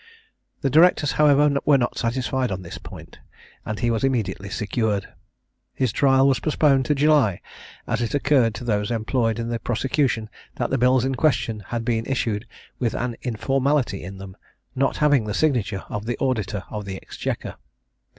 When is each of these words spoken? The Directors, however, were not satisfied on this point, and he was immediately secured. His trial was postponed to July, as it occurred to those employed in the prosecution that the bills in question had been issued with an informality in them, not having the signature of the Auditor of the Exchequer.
The 0.61 0.71
Directors, 0.71 1.11
however, 1.11 1.59
were 1.63 1.77
not 1.77 1.95
satisfied 1.95 2.51
on 2.51 2.63
this 2.63 2.79
point, 2.79 3.19
and 3.63 3.77
he 3.79 3.91
was 3.91 4.03
immediately 4.03 4.49
secured. 4.49 5.07
His 5.75 5.91
trial 5.91 6.27
was 6.27 6.39
postponed 6.39 6.85
to 6.85 6.95
July, 6.95 7.39
as 7.85 8.01
it 8.01 8.15
occurred 8.15 8.55
to 8.55 8.63
those 8.63 8.89
employed 8.89 9.37
in 9.37 9.49
the 9.49 9.59
prosecution 9.59 10.27
that 10.55 10.71
the 10.71 10.79
bills 10.79 11.05
in 11.05 11.13
question 11.13 11.59
had 11.67 11.85
been 11.85 12.07
issued 12.07 12.47
with 12.79 12.95
an 12.95 13.15
informality 13.21 14.01
in 14.03 14.17
them, 14.17 14.35
not 14.75 14.97
having 14.97 15.25
the 15.25 15.35
signature 15.35 15.83
of 15.87 16.07
the 16.07 16.17
Auditor 16.17 16.63
of 16.71 16.85
the 16.85 16.95
Exchequer. 16.95 17.57